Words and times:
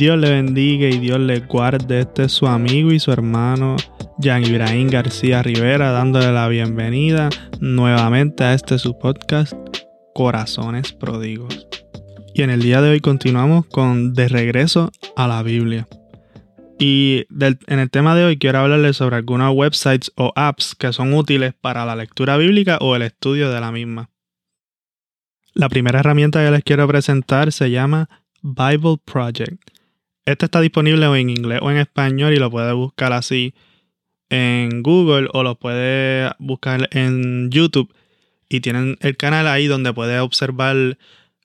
Dios 0.00 0.18
le 0.18 0.30
bendiga 0.30 0.88
y 0.88 0.98
Dios 0.98 1.20
le 1.20 1.40
guarde. 1.40 2.00
Este 2.00 2.22
es 2.22 2.32
su 2.32 2.46
amigo 2.46 2.90
y 2.90 2.98
su 2.98 3.12
hermano 3.12 3.76
Jan 4.18 4.42
Ibrahim 4.42 4.88
García 4.88 5.42
Rivera 5.42 5.90
dándole 5.90 6.32
la 6.32 6.48
bienvenida 6.48 7.28
nuevamente 7.60 8.44
a 8.44 8.54
este 8.54 8.78
su 8.78 8.98
podcast 8.98 9.52
Corazones 10.14 10.94
Pródigos. 10.94 11.66
Y 12.32 12.40
en 12.40 12.48
el 12.48 12.62
día 12.62 12.80
de 12.80 12.92
hoy 12.92 13.00
continuamos 13.00 13.66
con 13.66 14.14
De 14.14 14.28
regreso 14.28 14.90
a 15.16 15.28
la 15.28 15.42
Biblia. 15.42 15.86
Y 16.78 17.26
en 17.38 17.78
el 17.78 17.90
tema 17.90 18.14
de 18.16 18.24
hoy 18.24 18.38
quiero 18.38 18.60
hablarles 18.60 18.96
sobre 18.96 19.16
algunos 19.16 19.54
websites 19.54 20.12
o 20.16 20.32
apps 20.34 20.74
que 20.74 20.94
son 20.94 21.12
útiles 21.12 21.52
para 21.60 21.84
la 21.84 21.94
lectura 21.94 22.38
bíblica 22.38 22.78
o 22.80 22.96
el 22.96 23.02
estudio 23.02 23.50
de 23.50 23.60
la 23.60 23.70
misma. 23.70 24.08
La 25.52 25.68
primera 25.68 26.00
herramienta 26.00 26.42
que 26.42 26.50
les 26.52 26.64
quiero 26.64 26.88
presentar 26.88 27.52
se 27.52 27.70
llama 27.70 28.08
Bible 28.40 28.96
Project. 29.04 29.79
Este 30.30 30.44
está 30.44 30.60
disponible 30.60 31.06
en 31.06 31.28
inglés 31.28 31.58
o 31.60 31.70
en 31.70 31.78
español 31.78 32.32
y 32.32 32.38
lo 32.38 32.50
puedes 32.50 32.72
buscar 32.74 33.12
así 33.12 33.52
en 34.28 34.82
Google 34.82 35.28
o 35.32 35.42
lo 35.42 35.56
puedes 35.56 36.30
buscar 36.38 36.88
en 36.92 37.50
YouTube. 37.50 37.92
Y 38.48 38.60
tienen 38.60 38.96
el 39.00 39.16
canal 39.16 39.48
ahí 39.48 39.66
donde 39.66 39.92
puedes 39.92 40.20
observar 40.20 40.98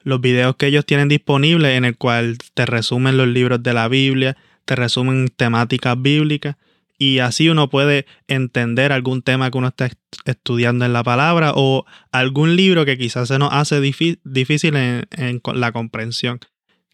los 0.04 0.22
videos 0.22 0.56
que 0.56 0.68
ellos 0.68 0.86
tienen 0.86 1.10
disponibles 1.10 1.78
en 1.78 1.86
el 1.86 1.98
cual 1.98 2.38
te 2.54 2.68
resumen 2.68 3.18
los 3.18 3.28
libros 3.28 3.64
de 3.64 3.74
la 3.74 3.88
Biblia, 3.88 4.38
te 4.66 4.76
resumen 4.76 5.30
temáticas 5.36 6.00
bíblicas 6.00 6.56
y 6.98 7.20
así 7.20 7.50
uno 7.50 7.70
puede 7.70 8.06
entender 8.28 8.92
algún 8.92 9.24
tema 9.24 9.50
que 9.50 9.58
uno 9.58 9.70
está 9.70 9.90
estudiando 10.26 10.86
en 10.86 10.94
la 10.94 11.04
palabra 11.04 11.54
o 11.56 11.86
algún 12.12 12.56
libro 12.56 12.86
que 12.86 12.98
quizás 12.98 13.28
se 13.28 13.40
nos 13.40 13.52
hace 13.52 13.82
difícil 13.82 14.76
en, 14.76 15.42
la 15.56 15.72
comprensión. 15.72 16.40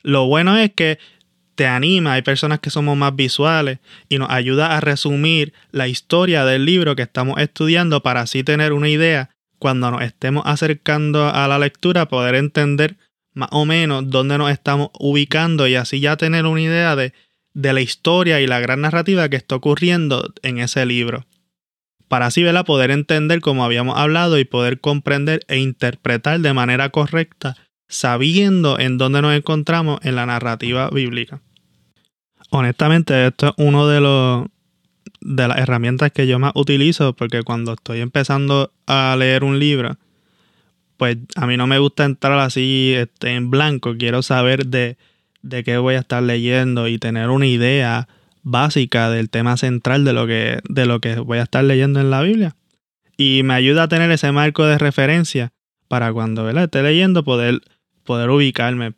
Lo 0.03 0.25
bueno 0.25 0.57
es 0.57 0.71
que 0.73 0.97
te 1.55 1.67
anima, 1.67 2.13
hay 2.13 2.21
personas 2.21 2.59
que 2.59 2.69
somos 2.69 2.97
más 2.97 3.15
visuales 3.15 3.79
y 4.09 4.17
nos 4.17 4.29
ayuda 4.29 4.75
a 4.75 4.81
resumir 4.81 5.53
la 5.71 5.87
historia 5.87 6.45
del 6.45 6.65
libro 6.65 6.95
que 6.95 7.03
estamos 7.03 7.39
estudiando 7.39 8.01
para 8.03 8.21
así 8.21 8.43
tener 8.43 8.73
una 8.73 8.89
idea 8.89 9.29
cuando 9.59 9.91
nos 9.91 10.01
estemos 10.01 10.43
acercando 10.45 11.27
a 11.27 11.47
la 11.47 11.59
lectura, 11.59 12.07
poder 12.07 12.35
entender 12.35 12.97
más 13.33 13.49
o 13.51 13.65
menos 13.65 14.09
dónde 14.09 14.37
nos 14.37 14.51
estamos 14.51 14.89
ubicando 14.99 15.67
y 15.67 15.75
así 15.75 15.99
ya 15.99 16.17
tener 16.17 16.45
una 16.45 16.61
idea 16.61 16.95
de 16.95 17.13
de 17.53 17.73
la 17.73 17.81
historia 17.81 18.39
y 18.41 18.47
la 18.47 18.59
gran 18.59 18.81
narrativa 18.81 19.29
que 19.29 19.35
está 19.35 19.55
ocurriendo 19.55 20.33
en 20.41 20.59
ese 20.59 20.85
libro. 20.85 21.25
Para 22.07 22.27
así 22.27 22.43
¿verdad? 22.43 22.65
poder 22.65 22.91
entender 22.91 23.41
como 23.41 23.63
habíamos 23.63 23.97
hablado 23.97 24.37
y 24.37 24.45
poder 24.45 24.79
comprender 24.79 25.41
e 25.47 25.59
interpretar 25.59 26.39
de 26.39 26.53
manera 26.53 26.89
correcta, 26.89 27.55
sabiendo 27.91 28.79
en 28.79 28.97
dónde 28.97 29.21
nos 29.21 29.35
encontramos 29.35 29.99
en 30.03 30.15
la 30.15 30.25
narrativa 30.25 30.89
bíblica. 30.89 31.41
Honestamente, 32.49 33.27
esto 33.27 33.49
es 33.49 33.53
uno 33.57 33.87
de 33.87 34.01
los 34.01 34.47
de 35.19 35.47
las 35.47 35.59
herramientas 35.59 36.11
que 36.11 36.25
yo 36.25 36.39
más 36.39 36.51
utilizo 36.55 37.13
porque 37.13 37.43
cuando 37.43 37.73
estoy 37.73 37.99
empezando 37.99 38.71
a 38.87 39.15
leer 39.19 39.43
un 39.43 39.59
libro, 39.59 39.97
pues 40.97 41.17
a 41.35 41.45
mí 41.45 41.57
no 41.57 41.67
me 41.67 41.77
gusta 41.77 42.05
entrar 42.05 42.39
así 42.39 42.93
este, 42.95 43.35
en 43.35 43.51
blanco, 43.51 43.95
quiero 43.97 44.23
saber 44.23 44.65
de 44.65 44.97
de 45.41 45.63
qué 45.63 45.77
voy 45.77 45.95
a 45.95 45.99
estar 45.99 46.21
leyendo 46.21 46.87
y 46.87 46.97
tener 46.97 47.29
una 47.29 47.47
idea 47.47 48.07
básica 48.43 49.09
del 49.09 49.29
tema 49.29 49.57
central 49.57 50.03
de 50.03 50.13
lo 50.13 50.27
que, 50.27 50.59
de 50.67 50.85
lo 50.85 50.99
que 50.99 51.15
voy 51.19 51.39
a 51.39 51.43
estar 51.43 51.63
leyendo 51.63 51.99
en 51.99 52.09
la 52.09 52.21
Biblia. 52.21 52.55
Y 53.17 53.43
me 53.43 53.53
ayuda 53.53 53.83
a 53.83 53.87
tener 53.87 54.09
ese 54.11 54.31
marco 54.31 54.65
de 54.65 54.77
referencia 54.77 55.51
para 55.87 56.11
cuando 56.13 56.49
esté 56.49 56.81
leyendo 56.81 57.23
poder, 57.23 57.61
poder 58.03 58.29
ubicarme 58.29 58.93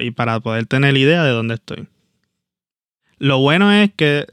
y 0.00 0.10
para 0.10 0.40
poder 0.40 0.66
tener 0.66 0.96
idea 0.96 1.24
de 1.24 1.30
dónde 1.30 1.54
estoy. 1.54 1.86
Lo 3.18 3.38
bueno 3.38 3.72
es 3.72 3.92
que 3.94 4.26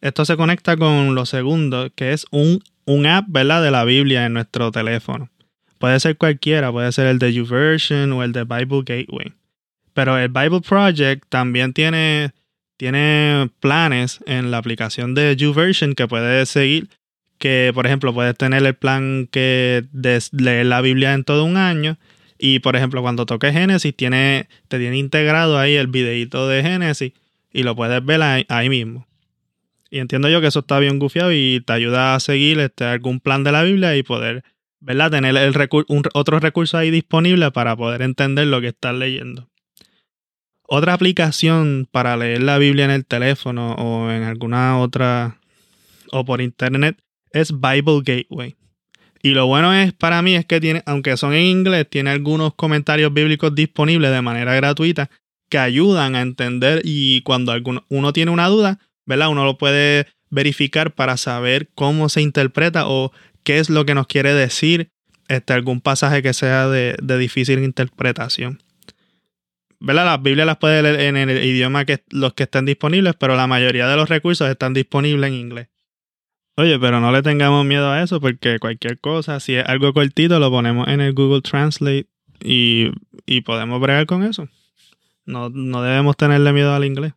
esto 0.00 0.24
se 0.24 0.36
conecta 0.36 0.76
con 0.76 1.14
lo 1.14 1.26
segundo, 1.26 1.90
que 1.94 2.12
es 2.12 2.26
un, 2.30 2.62
un 2.84 3.06
app 3.06 3.26
¿verdad? 3.28 3.62
de 3.62 3.70
la 3.70 3.84
Biblia 3.84 4.26
en 4.26 4.32
nuestro 4.32 4.70
teléfono. 4.72 5.30
Puede 5.78 5.98
ser 6.00 6.16
cualquiera, 6.16 6.70
puede 6.70 6.92
ser 6.92 7.06
el 7.06 7.18
de 7.18 7.32
YouVersion 7.32 8.12
o 8.12 8.22
el 8.22 8.32
de 8.32 8.44
Bible 8.44 8.82
Gateway. 8.84 9.32
Pero 9.94 10.16
el 10.18 10.28
Bible 10.28 10.60
Project 10.60 11.24
también 11.28 11.72
tiene, 11.72 12.30
tiene 12.76 13.50
planes 13.60 14.20
en 14.26 14.50
la 14.50 14.58
aplicación 14.58 15.14
de 15.14 15.36
YouVersion 15.36 15.94
que 15.94 16.08
puedes 16.08 16.48
seguir. 16.48 16.88
Que, 17.38 17.72
por 17.74 17.86
ejemplo, 17.86 18.14
puedes 18.14 18.36
tener 18.36 18.64
el 18.64 18.74
plan 18.74 19.28
que 19.30 19.84
de 19.90 20.22
leer 20.30 20.66
la 20.66 20.80
Biblia 20.80 21.14
en 21.14 21.24
todo 21.24 21.44
un 21.44 21.56
año. 21.56 21.98
Y, 22.44 22.58
por 22.58 22.74
ejemplo, 22.74 23.02
cuando 23.02 23.24
toques 23.24 23.52
Génesis, 23.52 23.94
tiene, 23.94 24.48
te 24.66 24.80
tiene 24.80 24.98
integrado 24.98 25.60
ahí 25.60 25.76
el 25.76 25.86
videito 25.86 26.48
de 26.48 26.60
Génesis 26.60 27.12
y 27.52 27.62
lo 27.62 27.76
puedes 27.76 28.04
ver 28.04 28.20
ahí, 28.20 28.68
mismo. 28.68 29.06
Y 29.90 30.00
entiendo 30.00 30.28
yo 30.28 30.40
que 30.40 30.48
eso 30.48 30.58
está 30.58 30.80
bien 30.80 30.98
gufiado 30.98 31.32
y 31.32 31.62
te 31.64 31.72
ayuda 31.72 32.16
a 32.16 32.20
seguir 32.20 32.58
este, 32.58 32.82
algún 32.82 33.20
plan 33.20 33.44
de 33.44 33.52
la 33.52 33.62
Biblia 33.62 33.96
y 33.96 34.02
poder, 34.02 34.42
¿verdad? 34.80 35.12
Tener 35.12 35.36
el 35.36 35.54
un, 35.86 36.02
otro 36.14 36.40
recurso 36.40 36.76
ahí 36.76 36.90
disponible 36.90 37.48
para 37.52 37.76
poder 37.76 38.02
entender 38.02 38.48
lo 38.48 38.60
que 38.60 38.68
estás 38.68 38.96
leyendo. 38.96 39.48
Otra 40.64 40.94
aplicación 40.94 41.86
para 41.92 42.16
leer 42.16 42.42
la 42.42 42.58
Biblia 42.58 42.86
en 42.86 42.90
el 42.90 43.06
teléfono 43.06 43.74
o 43.74 44.10
en 44.10 44.24
alguna 44.24 44.80
otra 44.80 45.38
o 46.10 46.24
por 46.24 46.40
internet 46.40 46.98
es 47.30 47.52
Bible 47.52 48.00
Gateway. 48.04 48.56
Y 49.22 49.30
lo 49.30 49.46
bueno 49.46 49.72
es 49.72 49.92
para 49.92 50.20
mí 50.20 50.34
es 50.34 50.44
que 50.44 50.60
tiene, 50.60 50.82
aunque 50.84 51.16
son 51.16 51.32
en 51.32 51.44
inglés, 51.44 51.88
tiene 51.88 52.10
algunos 52.10 52.54
comentarios 52.54 53.14
bíblicos 53.14 53.54
disponibles 53.54 54.10
de 54.10 54.20
manera 54.20 54.54
gratuita 54.54 55.10
que 55.48 55.58
ayudan 55.58 56.16
a 56.16 56.22
entender 56.22 56.82
y 56.84 57.22
cuando 57.22 57.54
uno 57.88 58.12
tiene 58.12 58.30
una 58.30 58.48
duda, 58.48 58.80
¿verdad? 59.06 59.28
Uno 59.28 59.44
lo 59.44 59.58
puede 59.58 60.06
verificar 60.30 60.92
para 60.94 61.16
saber 61.16 61.68
cómo 61.74 62.08
se 62.08 62.22
interpreta 62.22 62.88
o 62.88 63.12
qué 63.44 63.58
es 63.58 63.70
lo 63.70 63.84
que 63.84 63.94
nos 63.94 64.06
quiere 64.06 64.34
decir 64.34 64.90
este, 65.28 65.52
algún 65.52 65.80
pasaje 65.80 66.22
que 66.22 66.32
sea 66.32 66.68
de 66.68 67.18
difícil 67.18 67.62
interpretación. 67.62 68.58
¿verdad? 69.82 70.04
Las 70.04 70.22
Biblias 70.22 70.46
las 70.46 70.58
puede 70.58 70.80
leer 70.80 71.00
en 71.00 71.16
el 71.16 71.44
idioma 71.44 71.84
que 71.84 72.04
los 72.10 72.34
que 72.34 72.44
estén 72.44 72.64
disponibles, 72.64 73.14
pero 73.18 73.34
la 73.34 73.48
mayoría 73.48 73.88
de 73.88 73.96
los 73.96 74.08
recursos 74.08 74.48
están 74.48 74.74
disponibles 74.74 75.28
en 75.28 75.34
inglés. 75.34 75.68
Oye, 76.56 76.78
pero 76.78 77.00
no 77.00 77.12
le 77.12 77.22
tengamos 77.22 77.64
miedo 77.64 77.90
a 77.90 78.02
eso 78.02 78.20
porque 78.20 78.58
cualquier 78.58 78.98
cosa, 78.98 79.40
si 79.40 79.54
es 79.54 79.66
algo 79.66 79.92
cortito, 79.92 80.38
lo 80.38 80.50
ponemos 80.50 80.88
en 80.88 81.00
el 81.00 81.14
Google 81.14 81.40
Translate 81.40 82.06
y, 82.44 82.90
y 83.26 83.40
podemos 83.40 83.80
bregar 83.80 84.06
con 84.06 84.22
eso. 84.22 84.48
No, 85.24 85.48
no 85.48 85.82
debemos 85.82 86.16
tenerle 86.16 86.52
miedo 86.52 86.74
al 86.74 86.84
inglés. 86.84 87.14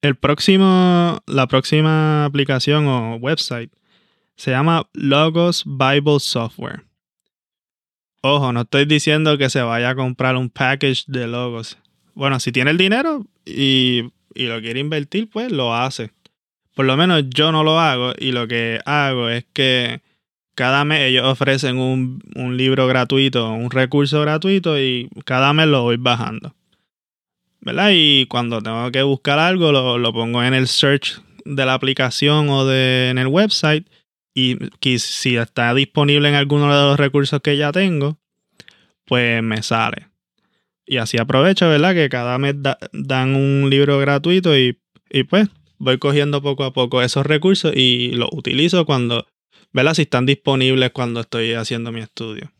El 0.00 0.16
próximo, 0.16 1.20
la 1.26 1.46
próxima 1.48 2.24
aplicación 2.24 2.86
o 2.86 3.16
website 3.16 3.70
se 4.36 4.52
llama 4.52 4.88
Logos 4.92 5.64
Bible 5.66 6.20
Software. 6.20 6.84
Ojo, 8.20 8.52
no 8.52 8.62
estoy 8.62 8.84
diciendo 8.84 9.36
que 9.38 9.50
se 9.50 9.62
vaya 9.62 9.90
a 9.90 9.94
comprar 9.94 10.36
un 10.36 10.50
package 10.50 11.04
de 11.06 11.26
logos. 11.26 11.78
Bueno, 12.14 12.38
si 12.40 12.52
tiene 12.52 12.70
el 12.70 12.78
dinero 12.78 13.26
y, 13.44 14.10
lo 14.34 14.60
quiere 14.60 14.80
invertir, 14.80 15.28
pues 15.30 15.50
lo 15.50 15.74
hace. 15.74 16.12
Por 16.78 16.86
lo 16.86 16.96
menos 16.96 17.24
yo 17.28 17.50
no 17.50 17.64
lo 17.64 17.80
hago 17.80 18.12
y 18.16 18.30
lo 18.30 18.46
que 18.46 18.78
hago 18.84 19.30
es 19.30 19.44
que 19.52 20.00
cada 20.54 20.84
mes 20.84 21.08
ellos 21.08 21.26
ofrecen 21.26 21.76
un, 21.76 22.56
libro 22.56 22.86
gratuito, 22.86 23.50
un 23.50 23.72
recurso 23.72 24.20
gratuito 24.20 24.78
y 24.78 25.08
cada 25.24 25.52
mes 25.52 25.66
lo 25.66 25.82
voy 25.82 25.96
bajando. 25.96 26.54
¿Verdad? 27.58 27.90
Y 27.92 28.26
cuando 28.26 28.62
tengo 28.62 28.92
que 28.92 29.02
buscar 29.02 29.40
algo, 29.40 29.72
lo, 29.72 29.98
lo 29.98 30.12
pongo 30.12 30.40
en 30.44 30.54
el 30.54 30.68
search 30.68 31.20
de 31.44 31.66
la 31.66 31.74
aplicación 31.74 32.48
o 32.48 32.64
de, 32.64 33.08
en 33.10 33.18
el 33.18 33.26
website 33.26 33.84
y 34.32 34.68
que 34.78 35.00
si 35.00 35.36
está 35.36 35.74
disponible 35.74 36.28
en 36.28 36.36
alguno 36.36 36.72
de 36.72 36.80
los 36.80 36.96
recursos 36.96 37.40
que 37.42 37.56
ya 37.56 37.72
tengo, 37.72 38.20
pues 39.04 39.42
me 39.42 39.64
sale. 39.64 40.06
Y 40.86 40.98
así 40.98 41.18
aprovecho, 41.18 41.68
¿verdad? 41.68 41.94
Que 41.94 42.08
cada 42.08 42.38
mes 42.38 42.54
dan 42.92 43.34
un 43.34 43.68
libro 43.68 43.98
gratuito 43.98 44.56
y, 44.56 44.78
y, 45.10 45.24
pues 45.24 45.48
voy 45.78 45.98
cogiendo 45.98 46.42
poco 46.42 46.64
a 46.64 46.72
poco 46.72 47.02
esos 47.02 47.26
recursos 47.26 47.72
y 47.74 48.10
los 48.12 48.28
utilizo 48.32 48.84
cuando, 48.84 49.26
¿verdad? 49.72 49.94
Si 49.94 50.02
están 50.02 50.26
disponibles 50.26 50.90
cuando 50.90 51.20
estoy 51.20 51.54
haciendo 51.54 51.92
mi 51.92 52.00
estudio. 52.00 52.52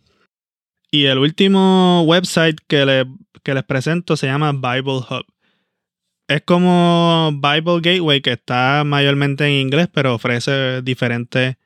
Y 0.90 1.04
el 1.04 1.18
último 1.18 2.02
website 2.04 2.56
que, 2.66 3.06
que 3.42 3.54
les 3.54 3.64
presento 3.64 4.16
se 4.16 4.26
llama 4.26 4.52
Bible 4.52 5.00
Hub. 5.10 5.26
Es 6.28 6.42
como 6.42 7.30
Bible 7.32 7.80
Gateway, 7.80 8.20
que 8.20 8.32
está 8.32 8.84
mayormente 8.84 9.46
en 9.46 9.54
inglés, 9.54 9.88
pero 9.92 10.14
ofrece 10.14 10.82
diferentes 10.82 11.56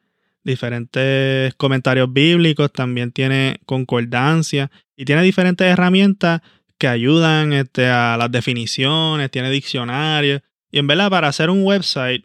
diferentes 0.44 1.54
comentarios 1.54 2.12
bíblicos, 2.12 2.72
también 2.72 3.12
tiene 3.12 3.60
concordancia 3.64 4.70
y 4.96 5.04
tiene 5.04 5.22
diferentes 5.22 5.66
herramientas 5.66 6.40
que 6.78 6.88
ayudan 6.88 7.52
este, 7.52 7.86
a 7.86 8.16
las 8.16 8.30
definiciones, 8.30 9.30
tiene 9.30 9.50
diccionarios. 9.50 10.42
Y 10.72 10.78
en 10.78 10.88
verdad, 10.88 11.10
para 11.10 11.28
hacer 11.28 11.50
un 11.50 11.62
website, 11.62 12.24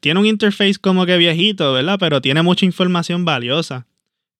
tiene 0.00 0.20
un 0.20 0.26
interface 0.26 0.76
como 0.80 1.04
que 1.04 1.18
viejito, 1.18 1.72
¿verdad? 1.74 1.98
Pero 2.00 2.22
tiene 2.22 2.42
mucha 2.42 2.64
información 2.64 3.24
valiosa. 3.26 3.86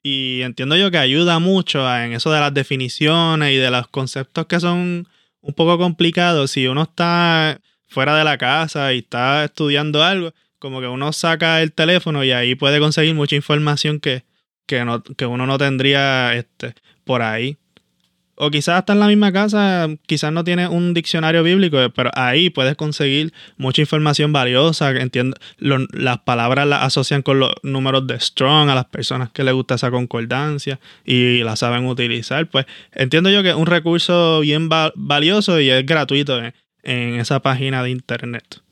Y 0.02 0.40
entiendo 0.42 0.76
yo 0.76 0.90
que 0.90 0.98
ayuda 0.98 1.38
mucho 1.38 1.80
en 1.96 2.12
eso 2.12 2.30
de 2.30 2.40
las 2.40 2.54
definiciones 2.54 3.52
y 3.52 3.56
de 3.56 3.70
los 3.70 3.88
conceptos 3.88 4.46
que 4.46 4.60
son 4.60 5.08
un 5.40 5.54
poco 5.54 5.78
complicado 5.78 6.46
si 6.46 6.66
uno 6.66 6.82
está 6.82 7.60
fuera 7.88 8.16
de 8.16 8.24
la 8.24 8.38
casa 8.38 8.92
y 8.92 8.98
está 8.98 9.44
estudiando 9.44 10.02
algo, 10.02 10.32
como 10.58 10.80
que 10.80 10.86
uno 10.88 11.12
saca 11.12 11.62
el 11.62 11.72
teléfono 11.72 12.24
y 12.24 12.32
ahí 12.32 12.54
puede 12.54 12.80
conseguir 12.80 13.14
mucha 13.14 13.36
información 13.36 14.00
que, 14.00 14.24
que, 14.66 14.84
no, 14.84 15.02
que 15.02 15.26
uno 15.26 15.46
no 15.46 15.58
tendría 15.58 16.34
este, 16.34 16.74
por 17.04 17.22
ahí. 17.22 17.56
O 18.36 18.50
quizás 18.50 18.78
hasta 18.78 18.92
en 18.94 19.00
la 19.00 19.06
misma 19.06 19.32
casa, 19.32 19.88
quizás 20.06 20.32
no 20.32 20.42
tiene 20.42 20.66
un 20.66 20.92
diccionario 20.92 21.42
bíblico, 21.42 21.78
pero 21.94 22.10
ahí 22.14 22.50
puedes 22.50 22.74
conseguir 22.76 23.32
mucha 23.56 23.80
información 23.82 24.32
valiosa. 24.32 24.90
Entiendo, 24.90 25.36
las 25.58 26.18
palabras 26.18 26.66
las 26.66 26.82
asocian 26.82 27.22
con 27.22 27.38
los 27.38 27.52
números 27.62 28.06
de 28.06 28.18
Strong 28.18 28.70
a 28.70 28.74
las 28.74 28.86
personas 28.86 29.30
que 29.30 29.44
les 29.44 29.54
gusta 29.54 29.76
esa 29.76 29.90
concordancia 29.90 30.80
y 31.04 31.44
la 31.44 31.54
saben 31.54 31.86
utilizar. 31.86 32.48
Pues 32.48 32.66
entiendo 32.92 33.30
yo 33.30 33.42
que 33.42 33.50
es 33.50 33.56
un 33.56 33.66
recurso 33.66 34.40
bien 34.40 34.68
valioso 34.68 35.60
y 35.60 35.70
es 35.70 35.86
gratuito 35.86 36.40
en 36.82 37.20
esa 37.20 37.40
página 37.40 37.82
de 37.84 37.90
internet. 37.90 38.64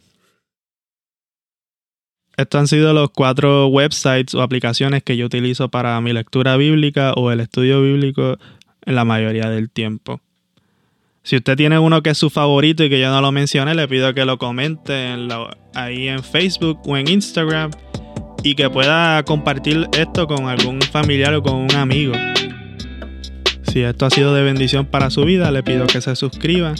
Estos 2.37 2.59
han 2.59 2.67
sido 2.67 2.95
los 2.95 3.11
cuatro 3.11 3.67
websites 3.69 4.35
o 4.35 4.43
aplicaciones 4.43 5.03
que 5.03 5.17
yo 5.17 5.27
utilizo 5.27 5.69
para 5.69 6.01
mi 6.01 6.13
lectura 6.13 6.57
bíblica 6.57 7.13
o 7.13 7.31
el 7.31 7.41
estudio 7.41 7.83
bíblico 7.83 8.39
la 8.85 9.05
mayoría 9.05 9.49
del 9.49 9.71
tiempo. 9.71 10.21
Si 11.25 11.37
usted 11.37 11.57
tiene 11.57 11.79
uno 11.79 12.03
que 12.03 12.11
es 12.11 12.19
su 12.19 12.31
favorito 12.31 12.83
y 12.83 12.91
que 12.91 13.01
yo 13.01 13.09
no 13.11 13.21
lo 13.21 13.31
mencioné, 13.31 13.75
le 13.75 13.87
pido 13.87 14.13
que 14.13 14.25
lo 14.25 14.39
comente 14.39 15.15
ahí 15.75 16.09
en 16.09 16.23
Facebook 16.23 16.81
o 16.85 16.97
en 16.97 17.09
Instagram 17.09 17.71
y 18.43 18.57
que 18.57 18.69
pueda 18.69 19.23
compartir 19.23 19.89
esto 19.97 20.27
con 20.27 20.49
algún 20.49 20.83
familiar 20.83 21.33
o 21.35 21.43
con 21.43 21.55
un 21.55 21.75
amigo. 21.77 22.15
Si 23.63 23.83
esto 23.83 24.07
ha 24.07 24.11
sido 24.11 24.35
de 24.35 24.43
bendición 24.43 24.85
para 24.85 25.11
su 25.11 25.25
vida, 25.25 25.51
le 25.53 25.63
pido 25.63 25.87
que 25.87 26.01
se 26.01 26.17
suscriba 26.17 26.75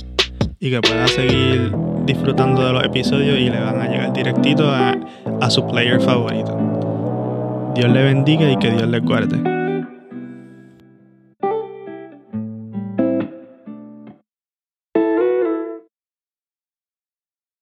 y 0.59 0.71
que 0.71 0.81
pueda 0.81 1.07
seguir 1.07 1.73
disfrutando 2.05 2.67
de 2.67 2.73
los 2.73 2.85
episodios 2.85 3.39
y 3.39 3.49
le 3.49 3.61
van 3.61 3.81
a 3.81 3.89
llegar 3.89 4.13
directito 4.13 4.69
a, 4.69 4.97
a 5.41 5.51
su 5.51 5.67
player 5.69 6.01
favorito. 6.01 7.73
Dios 7.77 7.91
le 7.91 8.03
bendiga 8.03 8.51
y 8.51 8.59
que 8.59 8.71
Dios 8.71 8.89
le 8.89 8.99
guarde. 8.99 9.62